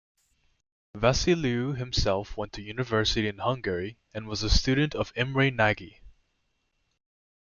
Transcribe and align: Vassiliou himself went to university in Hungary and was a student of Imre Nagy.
Vassiliou 0.95 1.77
himself 1.77 2.35
went 2.35 2.51
to 2.53 2.63
university 2.63 3.27
in 3.27 3.37
Hungary 3.37 3.97
and 4.15 4.25
was 4.27 4.41
a 4.41 4.49
student 4.49 4.95
of 4.95 5.13
Imre 5.15 5.51
Nagy. 5.51 6.01